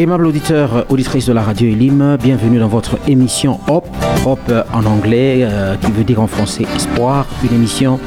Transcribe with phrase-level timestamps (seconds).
[0.00, 3.84] Aimable auditeur, auditrice de la radio Elim, bienvenue dans votre émission Hop,
[4.24, 4.38] Hop
[4.72, 7.98] en anglais, euh, qui veut dire en français espoir, une émission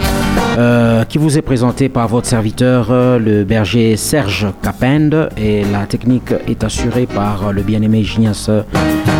[0.57, 5.85] euh, qui vous est présentée par votre serviteur, euh, le berger Serge Capend, et la
[5.85, 8.49] technique est assurée par le bien-aimé Ignace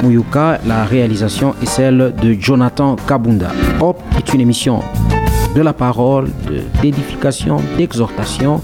[0.01, 0.61] Mouyuka.
[0.65, 3.51] La réalisation est celle de Jonathan Kabunda.
[3.81, 4.79] Hop est une émission
[5.55, 6.29] de la parole,
[6.81, 8.61] d'édification, d'exhortation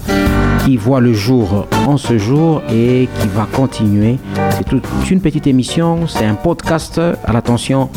[0.64, 4.18] qui voit le jour en ce jour et qui va continuer.
[4.50, 7.88] C'est toute une petite émission, c'est un podcast à l'attention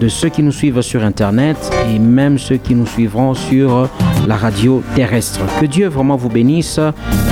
[0.00, 1.56] de ceux qui nous suivent sur Internet
[1.92, 3.88] et même ceux qui nous suivront sur
[4.26, 5.40] la radio terrestre.
[5.60, 6.80] Que Dieu vraiment vous bénisse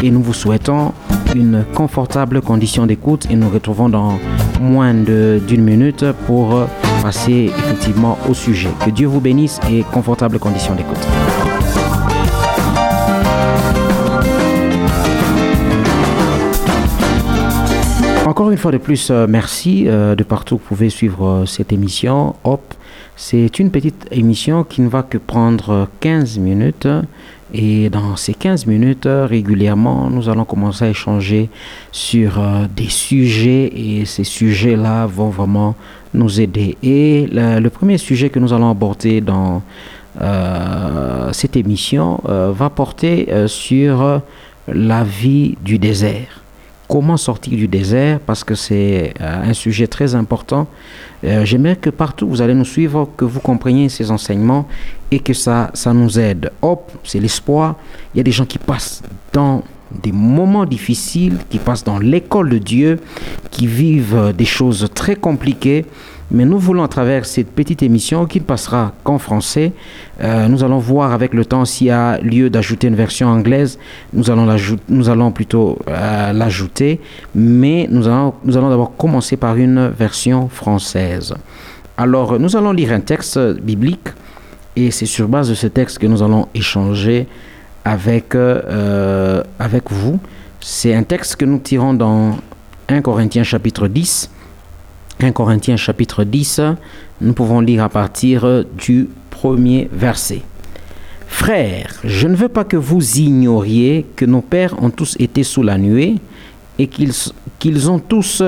[0.03, 0.93] et nous vous souhaitons
[1.35, 4.19] une confortable condition d'écoute et nous retrouvons dans
[4.63, 6.67] moins d'une minute pour
[7.03, 8.71] passer effectivement au sujet.
[8.85, 11.07] Que Dieu vous bénisse et confortable condition d'écoute.
[18.33, 21.71] Encore une fois de plus, euh, merci euh, de partout vous pouvez suivre euh, cette
[21.71, 22.35] émission.
[22.45, 22.63] Hop,
[23.15, 26.89] c'est une petite émission qui ne va que prendre 15 minutes.
[27.53, 31.51] Et dans ces 15 minutes, régulièrement, nous allons commencer à échanger
[31.91, 32.41] sur
[32.75, 35.75] des sujets et ces sujets-là vont vraiment
[36.15, 36.77] nous aider.
[36.83, 39.63] Et le, premier sujet que nous allons aborder dans
[41.33, 44.23] cette émission va porter sur
[44.69, 46.42] la vie du désert
[46.93, 50.67] comment sortir du désert, parce que c'est euh, un sujet très important.
[51.25, 54.69] Euh, j'aimerais que partout vous allez nous suivre, que vous compreniez ces enseignements
[55.11, 56.53] et que ça, ça nous aide.
[56.61, 57.77] Hop, c'est l'espoir.
[58.15, 59.63] Il y a des gens qui passent dans
[60.03, 63.01] des moments difficiles, qui passent dans l'école de Dieu,
[63.51, 65.85] qui vivent des choses très compliquées.
[66.35, 69.73] Mais nous voulons, à travers cette petite émission qui ne passera qu'en français,
[70.23, 73.79] euh, nous allons voir avec le temps s'il y a lieu d'ajouter une version anglaise.
[74.15, 74.49] Nous allons,
[74.89, 77.01] nous allons plutôt euh, l'ajouter,
[77.35, 81.35] mais nous allons, nous allons d'abord commencer par une version française.
[81.99, 84.09] Alors, nous allons lire un texte biblique
[84.75, 87.27] et c'est sur base de ce texte que nous allons échanger
[87.85, 90.19] avec, euh, avec vous.
[90.61, 92.39] C'est un texte que nous tirons dans
[92.89, 94.31] 1 Corinthiens chapitre 10
[95.21, 96.61] 1 Corinthiens chapitre 10,
[97.21, 100.43] nous pouvons lire à partir du premier verset.
[101.29, 105.63] Frères, je ne veux pas que vous ignoriez que nos pères ont tous été sous
[105.63, 106.17] la nuée
[106.79, 108.43] et qu'ils ont tous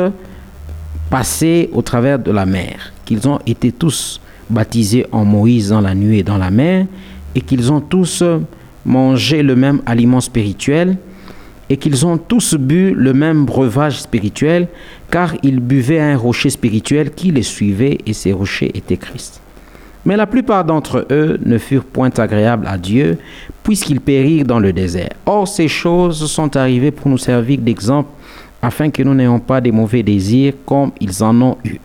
[1.11, 4.21] passé au travers de la mer, qu'ils ont été tous
[4.51, 6.87] baptisés en Moïse dans la nuée et dans la mer,
[7.35, 8.23] et qu'ils ont tous
[8.85, 10.97] mangé le même aliment spirituel,
[11.71, 14.69] et qu'ils ont tous bu le même breuvage spirituel,
[15.11, 19.41] car ils buvaient un rocher spirituel qui les suivait, et ces rochers étaient Christ.
[20.05, 23.17] Mais la plupart d'entre eux ne furent point agréables à Dieu,
[23.63, 25.11] puisqu'ils périrent dans le désert.
[25.25, 28.11] Or, ces choses sont arrivées pour nous servir d'exemple,
[28.61, 31.79] afin que nous n'ayons pas des mauvais désirs comme ils en ont eu.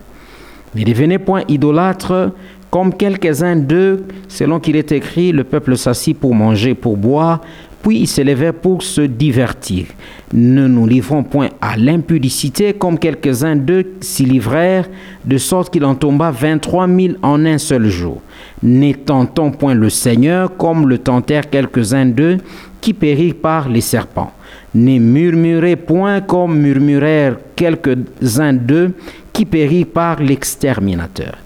[0.74, 2.32] Ne devenez point idolâtres,
[2.70, 7.40] comme quelques-uns d'eux, selon qu'il est écrit, le peuple s'assit pour manger, pour boire,
[7.82, 9.86] puis ils s'élevaient pour se divertir.
[10.32, 14.88] Ne nous livrons point à l'impudicité comme quelques-uns d'eux s'y livrèrent,
[15.24, 18.20] de sorte qu'il en tomba 23 000 en un seul jour.
[18.62, 22.38] N'étentons point le Seigneur comme le tentèrent quelques-uns d'eux
[22.80, 24.32] qui périrent par les serpents?
[24.74, 28.92] Ne murmurez point comme murmurèrent quelques-uns d'eux
[29.32, 31.36] qui périrent par l'exterminateur.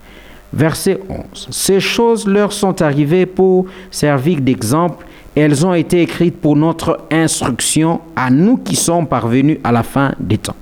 [0.55, 1.49] Verset 11.
[1.51, 5.05] Ces choses leur sont arrivées pour servir d'exemple
[5.35, 10.15] elles ont été écrites pour notre instruction à nous qui sommes parvenus à la fin
[10.21, 10.57] des temps.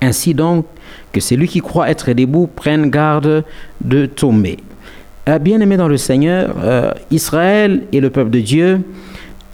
[0.00, 0.66] Ainsi donc,
[1.12, 3.44] que celui qui croit être debout prenne garde
[3.80, 4.58] de tomber.
[5.28, 8.80] Euh, bien aimé dans le Seigneur, euh, Israël est le peuple de Dieu.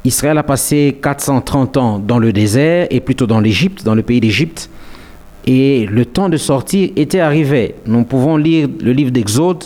[0.04, 4.20] Israël a passé 430 ans dans le désert et plutôt dans l'Égypte, dans le pays
[4.20, 4.69] d'Égypte.
[5.47, 7.75] Et le temps de sortir était arrivé.
[7.86, 9.64] Nous pouvons lire le livre d'Exode,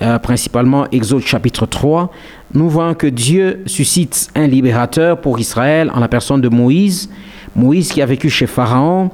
[0.00, 2.10] euh, principalement Exode chapitre 3,
[2.54, 7.08] nous voyons que Dieu suscite un libérateur pour Israël en la personne de Moïse.
[7.56, 9.10] Moïse qui a vécu chez Pharaon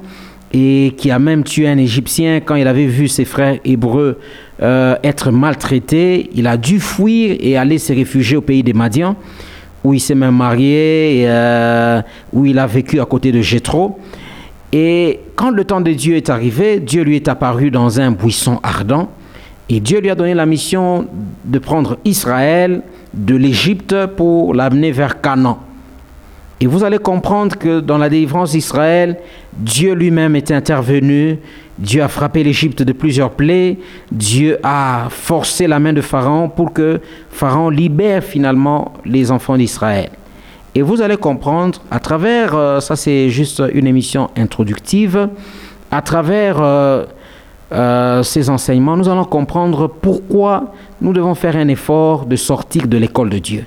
[0.51, 4.19] et qui a même tué un Égyptien quand il avait vu ses frères hébreux
[4.61, 6.29] euh, être maltraités.
[6.35, 9.15] Il a dû fuir et aller se réfugier au pays des Madians,
[9.85, 12.01] où il s'est même marié, et, euh,
[12.33, 13.99] où il a vécu à côté de Jéthro.
[14.71, 18.59] Et quand le temps de Dieu est arrivé, Dieu lui est apparu dans un buisson
[18.61, 19.09] ardent.
[19.67, 21.07] Et Dieu lui a donné la mission
[21.45, 22.81] de prendre Israël
[23.13, 25.59] de l'Égypte pour l'amener vers Canaan.
[26.61, 29.17] Et vous allez comprendre que dans la délivrance d'Israël,
[29.53, 31.39] Dieu lui-même est intervenu,
[31.77, 33.77] Dieu a frappé l'Égypte de plusieurs plaies,
[34.11, 36.99] Dieu a forcé la main de Pharaon pour que
[37.31, 40.09] Pharaon libère finalement les enfants d'Israël.
[40.75, 45.29] Et vous allez comprendre, à travers, euh, ça c'est juste une émission introductive,
[45.91, 47.05] à travers euh,
[47.71, 52.97] euh, ces enseignements, nous allons comprendre pourquoi nous devons faire un effort de sortir de
[52.97, 53.63] l'école de Dieu.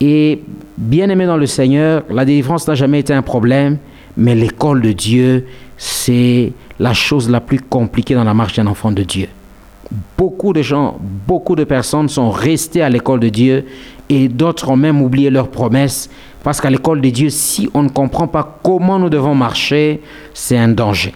[0.00, 0.42] Et
[0.76, 3.78] bien aimé dans le Seigneur, la délivrance n'a jamais été un problème,
[4.16, 5.46] mais l'école de Dieu,
[5.76, 9.28] c'est la chose la plus compliquée dans la marche d'un enfant de Dieu.
[10.18, 13.64] Beaucoup de gens, beaucoup de personnes sont restées à l'école de Dieu
[14.08, 16.08] et d'autres ont même oublié leurs promesses
[16.42, 20.00] parce qu'à l'école de Dieu, si on ne comprend pas comment nous devons marcher,
[20.32, 21.12] c'est un danger.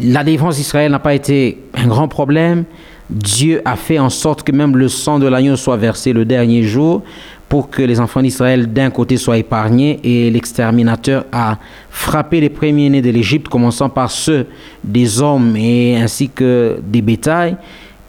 [0.00, 2.64] La défense d'Israël n'a pas été un grand problème.
[3.08, 6.62] Dieu a fait en sorte que même le sang de l'agneau soit versé le dernier
[6.62, 7.02] jour
[7.48, 11.58] pour que les enfants d'Israël d'un côté soient épargnés et l'exterminateur a
[11.90, 14.46] frappé les premiers-nés de l'Égypte, commençant par ceux
[14.84, 17.56] des hommes et ainsi que des bétails.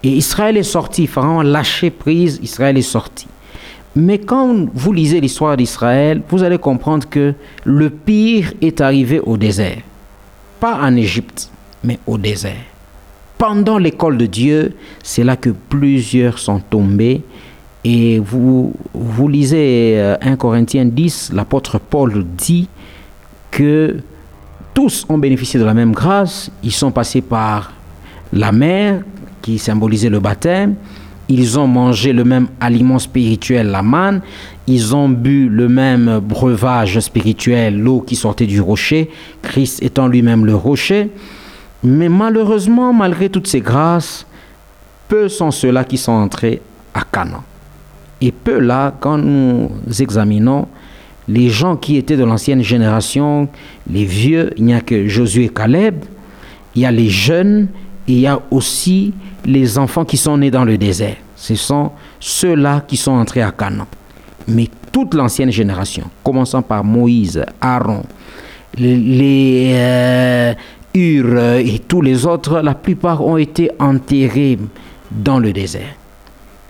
[0.04, 3.28] Et Israël est sorti, Pharaon a lâché prise, Israël est sorti.
[3.96, 7.34] Mais quand vous lisez l'histoire d'Israël, vous allez comprendre que
[7.66, 9.80] le pire est arrivé au désert.
[10.60, 11.52] Pas en Égypte,
[11.84, 12.64] mais au désert.
[13.38, 17.22] Pendant l'école de Dieu, c'est là que plusieurs sont tombés.
[17.84, 22.70] Et vous, vous lisez 1 euh, Corinthiens 10, l'apôtre Paul dit
[23.50, 23.98] que
[24.74, 26.52] tous ont bénéficié de la même grâce.
[26.64, 27.74] Ils sont passés par
[28.32, 29.02] la mer
[29.42, 30.76] qui symbolisait le baptême.
[31.30, 34.22] Ils ont mangé le même aliment spirituel, la manne.
[34.68, 39.10] Ils ont bu le même breuvage spirituel, l'eau qui sortait du rocher,
[39.42, 41.10] Christ étant lui-même le rocher.
[41.84, 44.26] Mais malheureusement, malgré toutes ces grâces,
[45.08, 46.62] peu sont ceux-là qui sont entrés
[46.94, 47.44] à Canaan.
[48.20, 50.68] Et peu là, quand nous examinons
[51.28, 53.48] les gens qui étaient de l'ancienne génération,
[53.90, 56.04] les vieux, il n'y a que Josué et Caleb,
[56.76, 57.68] il y a les jeunes,
[58.08, 59.14] et il y a aussi
[59.46, 61.16] les enfants qui sont nés dans le désert.
[61.36, 63.88] Ce sont ceux-là qui sont entrés à Canaan.
[64.48, 68.04] Mais toute l'ancienne génération, commençant par Moïse, Aaron,
[68.78, 70.54] les, euh,
[70.96, 74.58] euh, et tous les autres, la plupart ont été enterrés
[75.12, 75.96] dans le désert.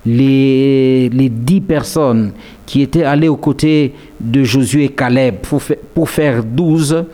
[0.05, 2.31] Les, les dix personnes
[2.65, 5.61] qui étaient allées aux côtés de Josué et Caleb pour,
[5.93, 7.05] pour faire douze,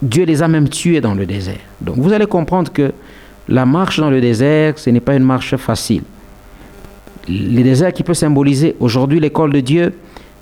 [0.00, 1.58] Dieu les a même tués dans le désert.
[1.80, 2.92] Donc vous allez comprendre que
[3.50, 6.04] la marche dans le désert, ce n'est pas une marche facile.
[7.28, 9.92] Le désert qui peut symboliser aujourd'hui l'école de Dieu,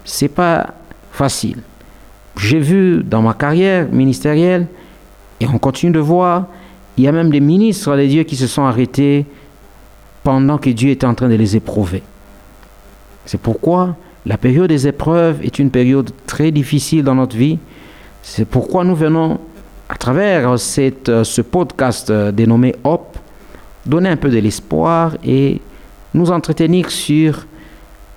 [0.05, 0.75] c'est pas
[1.11, 1.59] facile.
[2.39, 4.67] J'ai vu dans ma carrière ministérielle
[5.41, 6.47] et on continue de voir,
[6.97, 9.25] il y a même des ministres de Dieu qui se sont arrêtés
[10.23, 12.03] pendant que Dieu était en train de les éprouver.
[13.25, 13.97] C'est pourquoi
[14.27, 17.59] la période des épreuves est une période très difficile dans notre vie.
[18.23, 19.41] C'est pourquoi nous venons,
[19.89, 23.17] à travers cette, euh, ce podcast euh, dénommé Hop,
[23.87, 25.61] donner un peu de l'espoir et
[26.15, 27.47] nous entretenir sur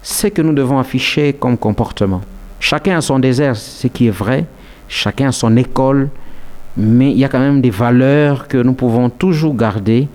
[0.01, 2.21] ce que nous devons afficher comme comportement.
[2.59, 4.45] Chacun a son désert, ce qui est vrai,
[4.87, 6.09] chacun a son école,
[6.75, 10.07] mais il y a quand même des valeurs que nous pouvons toujours garder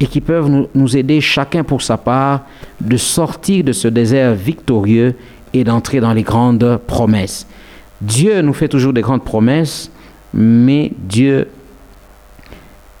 [0.00, 2.42] et qui peuvent nous, aider chacun pour sa part
[2.80, 5.14] de sortir de ce désert victorieux
[5.52, 7.46] et d'entrer dans les grandes promesses.
[8.00, 9.90] Dieu nous fait toujours des grandes promesses,
[10.34, 11.48] mais Dieu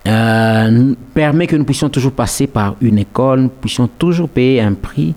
[0.06, 4.74] euh, permet que nous puissions toujours passer par une école, nous puissions toujours payer un
[4.74, 5.14] prix,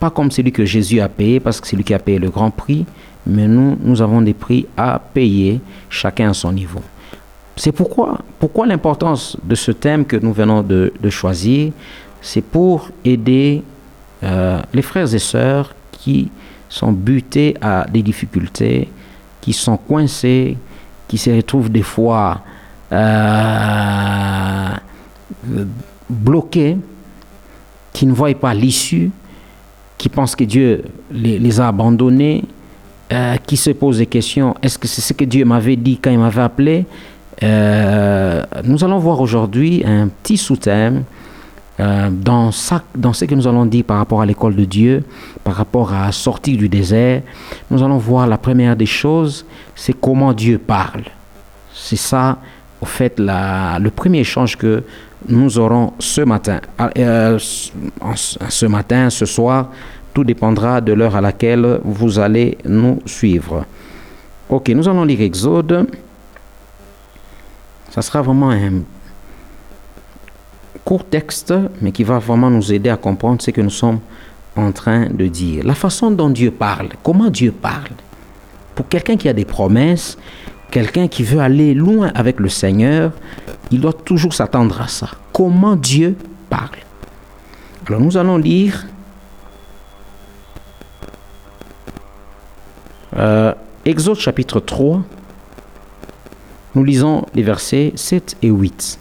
[0.00, 2.28] pas comme celui que Jésus a payé, parce que c'est lui qui a payé le
[2.28, 2.84] grand prix,
[3.24, 6.82] mais nous, nous avons des prix à payer, chacun à son niveau.
[7.56, 11.72] C'est pourquoi, pourquoi l'importance de ce thème que nous venons de, choisir,
[12.20, 13.62] c'est pour aider
[14.24, 16.30] euh, les frères et sœurs qui
[16.68, 18.88] sont butés à des difficultés,
[19.40, 20.56] qui sont coincés,
[21.14, 22.40] qui se retrouvent des fois
[22.90, 24.70] euh,
[26.10, 26.76] bloqués,
[27.92, 29.12] qui ne voient pas l'issue,
[29.96, 32.42] qui pensent que Dieu les, a abandonnés,
[33.12, 36.10] euh, qui se posent des questions, est-ce que c'est ce que Dieu m'avait dit quand
[36.10, 36.84] il m'avait appelé?
[37.44, 41.04] Euh, nous allons voir aujourd'hui un petit sous-thème
[41.80, 45.04] euh, dans, ce que nous allons dire par rapport à l'école de Dieu,
[45.42, 47.22] par rapport à sortir du désert.
[47.70, 51.04] Nous allons voir la première des choses, c'est comment Dieu parle.
[51.74, 52.38] C'est ça,
[52.80, 54.82] au fait, le premier échange que
[55.28, 56.60] nous aurons ce matin.
[56.78, 59.70] Ah, euh, ce matin, ce soir,
[60.12, 63.64] tout dépendra de l'heure à laquelle vous allez nous suivre.
[64.48, 65.86] Ok, nous allons lire Exode
[67.94, 68.82] ça sera vraiment un
[70.84, 74.00] court texte, mais qui va vraiment nous aider à comprendre ce que nous sommes
[74.56, 75.64] en train de dire.
[75.64, 77.92] La façon dont Dieu parle, comment Dieu parle.
[78.74, 80.18] Pour quelqu'un qui a des promesses,
[80.70, 83.12] quelqu'un qui veut aller loin avec le Seigneur,
[83.70, 85.08] il doit toujours s'attendre à ça.
[85.32, 86.16] Comment Dieu
[86.50, 86.78] parle.
[87.86, 88.86] Alors nous allons lire
[93.16, 93.52] euh,
[93.84, 95.02] Exode chapitre 3
[96.74, 98.98] Nous lisons les versets 7 et 8.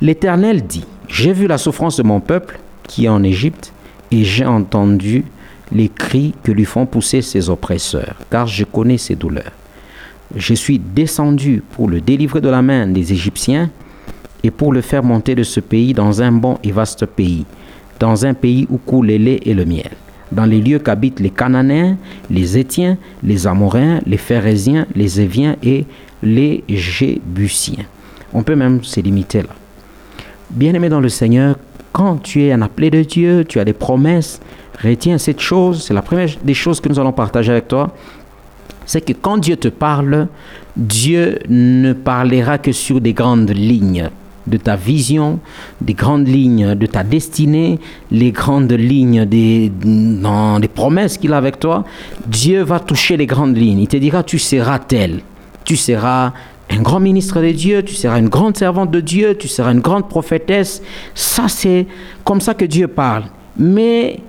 [0.00, 3.72] L'Éternel dit, J'ai vu la souffrance de mon peuple qui est en Égypte,
[4.12, 5.24] et j'ai entendu
[5.72, 9.52] les cris que lui font pousser ses oppresseurs, car je connais ses douleurs.
[10.34, 13.70] Je suis descendu pour le délivrer de la main des Égyptiens
[14.42, 17.44] et pour le faire monter de ce pays dans un bon et vaste pays,
[17.98, 19.90] dans un pays où coule le lait et le miel,
[20.32, 21.96] dans les lieux qu'habitent les Cananéens,
[22.30, 25.84] les Étiens, les Amoréens, les Phérésiens, les Éviens et
[26.22, 27.84] les Jébusiens.
[28.32, 29.59] On peut même se limiter là.
[30.50, 31.56] Bien-aimé dans le Seigneur,
[31.92, 34.40] quand tu es un appelé de Dieu, tu as des promesses,
[34.82, 37.94] retiens cette chose, c'est la première des choses que nous allons partager avec toi,
[38.84, 40.26] c'est que quand Dieu te parle,
[40.76, 44.10] Dieu ne parlera que sur des grandes lignes
[44.48, 45.38] de ta vision,
[45.80, 47.78] des grandes lignes de ta destinée,
[48.10, 51.84] les grandes lignes des, des promesses qu'il a avec toi.
[52.26, 53.80] Dieu va toucher les grandes lignes.
[53.80, 55.20] Il te dira, tu seras tel,
[55.64, 56.32] tu seras
[56.70, 59.80] un grand ministre de Dieu, tu seras une grande servante de Dieu, tu seras une
[59.80, 60.82] grande prophétesse.
[61.14, 61.86] Ça, c'est
[62.24, 63.24] comme ça que Dieu parle.
[63.56, 64.20] Mais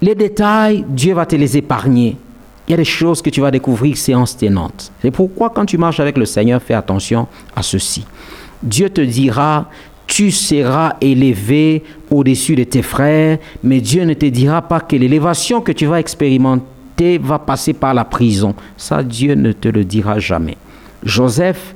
[0.00, 2.16] les détails, Dieu va te les épargner.
[2.66, 4.90] Il y a des choses que tu vas découvrir séance tenante.
[5.02, 8.06] C'est pourquoi quand tu marches avec le Seigneur, fais attention à ceci.
[8.62, 9.68] Dieu te dira,
[10.06, 15.60] tu seras élevé au-dessus de tes frères, mais Dieu ne te dira pas que l'élévation
[15.60, 18.54] que tu vas expérimenter va passer par la prison.
[18.78, 20.56] Ça, Dieu ne te le dira jamais.
[21.04, 21.74] Joseph,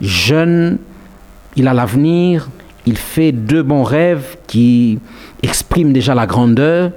[0.00, 0.78] jeune,
[1.56, 2.48] il a l'avenir,
[2.86, 4.98] il fait deux bons rêves qui
[5.42, 6.92] expriment déjà la grandeur.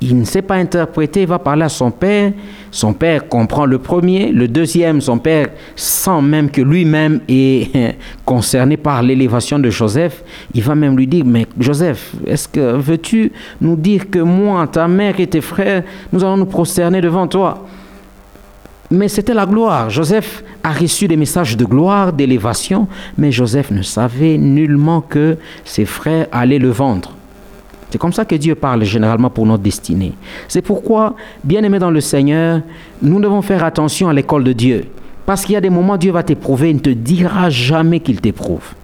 [0.00, 2.32] Il ne sait pas interpréter, il va parler à son père.
[2.70, 8.76] Son père comprend le premier, le deuxième, son père sent même que lui-même est concerné
[8.76, 10.22] par l'élévation de Joseph.
[10.54, 14.86] Il va même lui dire, mais Joseph, est-ce que veux-tu nous dire que moi, ta
[14.86, 15.82] mère et tes frères,
[16.12, 17.66] nous allons nous prosterner devant toi?
[18.90, 19.90] Mais c'était la gloire.
[19.90, 25.84] Joseph a reçu des messages de gloire, d'élévation, mais Joseph ne savait nullement que ses
[25.84, 27.12] frères allaient le vendre.
[27.90, 30.12] C'est comme ça que Dieu parle généralement pour notre destinée.
[30.46, 32.60] C'est pourquoi, bien aimé dans le Seigneur,
[33.00, 34.84] nous devons faire attention à l'école de Dieu.
[35.24, 38.00] Parce qu'il y a des moments où Dieu va t'éprouver, il ne te dira jamais
[38.00, 38.74] qu'il t'éprouve.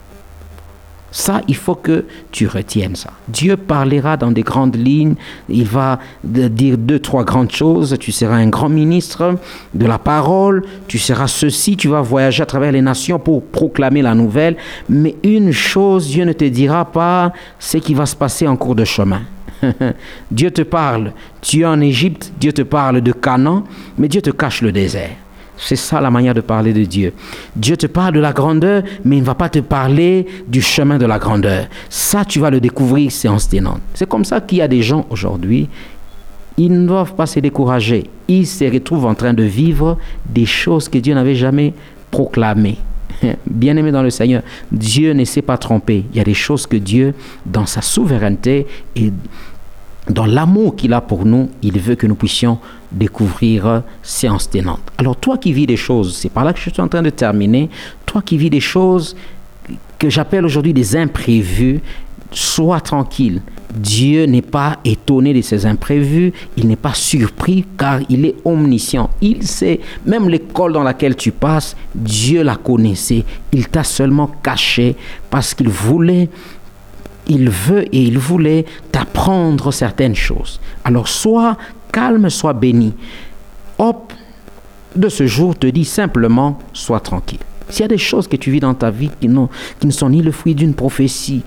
[1.17, 3.11] Ça, il faut que tu retiennes ça.
[3.29, 5.15] Dieu parlera dans des grandes lignes.
[5.49, 7.97] Il va dire deux, trois grandes choses.
[8.01, 9.37] Tu seras un grand ministre
[9.75, 10.65] de la parole.
[10.89, 11.77] Tu seras ceci.
[11.77, 14.57] Tu vas voyager à travers les nations pour proclamer la nouvelle.
[14.89, 18.75] Mais une chose, Dieu ne te dira pas ce qui va se passer en cours
[18.75, 19.23] de chemin.
[20.33, 21.13] Dieu te parle.
[21.41, 22.33] Tu es en Égypte.
[22.41, 23.63] Dieu te parle de Canaan.
[23.99, 25.11] Mais Dieu te cache le désert.
[25.57, 27.13] C'est ça la manière de parler de Dieu.
[27.55, 30.99] Dieu te parle de la grandeur, mais il ne va pas te parler du chemin
[30.99, 31.67] de la grandeur.
[31.89, 33.81] Ça, tu vas le découvrir séance tenante.
[33.95, 35.69] C'est comme ça qu'il y a des gens aujourd'hui,
[36.57, 38.05] ils ne doivent pas se décourager.
[38.29, 41.75] Ils se retrouvent en train de vivre des choses que Dieu n'avait jamais
[42.11, 42.79] proclamées.
[43.47, 46.05] Bien-aimé dans le Seigneur, Dieu ne s'est pas trompé.
[46.13, 49.13] Il y a des choses que Dieu, dans sa souveraineté et
[50.09, 52.59] dans l'amour qu'il a pour nous, il veut que nous puissions
[52.93, 54.83] découvrir séance tenante.
[54.99, 57.11] Alors toi qui vis des choses, c'est par là que je suis en train de
[57.11, 57.71] terminer,
[58.05, 59.17] toi qui vis des choses
[59.99, 61.81] que j'appelle aujourd'hui des imprévus,
[62.31, 63.41] sois tranquille.
[63.75, 69.11] Dieu n'est pas étonné de ces imprévus, il n'est pas surpris car il est omniscient.
[69.21, 73.25] Il sait, même l'école dans laquelle tu passes, Dieu la connaissait.
[73.53, 74.97] Il t'a seulement caché
[75.31, 76.29] parce qu'il voulait
[77.27, 80.61] il veut et il voulait t'apprendre certaines choses.
[80.85, 81.57] Alors sois
[81.93, 82.95] calme, sois béni.
[83.79, 84.13] Hop,
[84.95, 87.41] de ce jour te dit simplement, sois tranquille.
[87.69, 89.29] S'il y a des choses que tu vis dans ta vie qui,
[89.81, 91.43] qui ne sont ni le fruit d'une prophétie,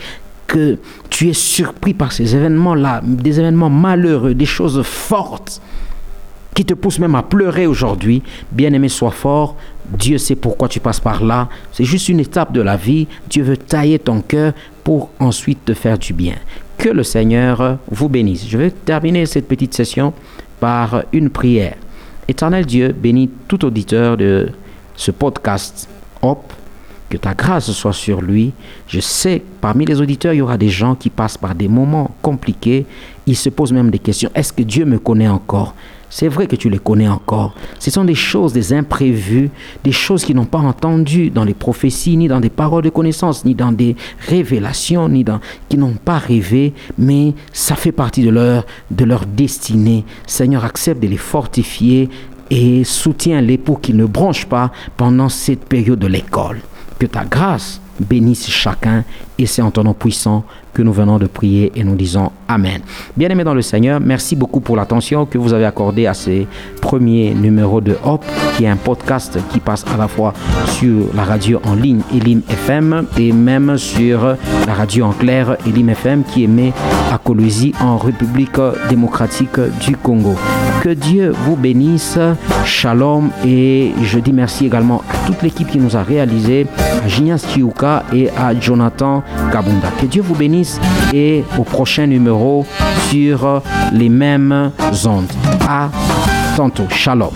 [0.48, 0.78] que
[1.10, 5.62] tu es surpris par ces événements-là, des événements malheureux, des choses fortes,
[6.56, 9.56] qui te poussent même à pleurer aujourd'hui, bien aimé, sois fort.
[9.90, 11.50] Dieu sait pourquoi tu passes par là.
[11.72, 13.08] C'est juste une étape de la vie.
[13.30, 14.54] Dieu veut tailler ton cœur
[14.84, 16.36] pour ensuite te faire du bien.
[16.78, 18.48] Que le Seigneur vous bénisse.
[18.48, 20.14] Je vais terminer cette petite session
[20.60, 21.76] par une prière.
[22.28, 24.50] Éternel Dieu, bénis tout auditeur de
[24.96, 25.88] ce podcast.
[26.22, 26.52] Hop,
[27.10, 28.52] que ta grâce soit sur lui.
[28.88, 32.12] Je sais, parmi les auditeurs, il y aura des gens qui passent par des moments
[32.22, 32.86] compliqués.
[33.26, 34.30] Ils se posent même des questions.
[34.36, 35.74] Est-ce que Dieu me connaît encore?
[36.10, 37.54] C'est vrai que tu les connais encore.
[37.80, 39.50] Ce sont des choses, des imprévus,
[39.84, 43.46] des choses qu'ils n'ont pas entendues dans les prophéties, ni dans des paroles de connaissance,
[43.46, 43.96] ni dans des
[44.28, 49.26] révélations, ni dans qui n'ont pas rêvé, mais ça fait partie de leur de leur
[49.26, 50.06] destinée.
[50.26, 52.10] Seigneur, accepte de les fortifier
[52.50, 56.60] et soutiens-les pour qu'ils ne bronchent pas pendant cette période de l'école.
[57.00, 59.04] Que ta grâce bénisse chacun
[59.38, 62.82] et c'est en ton nom puissant que nous venons de prier et nous disons Amen.
[63.16, 66.48] Bien-aimés dans le Seigneur, merci beaucoup pour l'attention que vous avez accordée à ces
[66.82, 68.24] premiers numéros de Hop,
[68.56, 70.34] qui est un podcast qui passe à la fois
[70.68, 74.36] sur la radio en ligne Elim FM et même sur
[74.68, 76.74] la radio en clair Elim FM qui émet
[77.12, 80.36] à Colosie en République démocratique du Congo.
[80.82, 82.18] Que Dieu vous bénisse,
[82.66, 86.68] shalom et je dis merci également à toute l'équipe qui nous a réalisé,
[87.04, 89.90] à Gignas Chiuka et à Jonathan Kabunda.
[90.00, 90.80] Que Dieu vous bénisse
[91.14, 92.66] et au prochain numéro
[93.10, 94.72] sur les mêmes
[95.06, 95.32] ondes.
[95.68, 95.90] À
[96.56, 96.88] tantôt.
[96.90, 97.32] Shalom.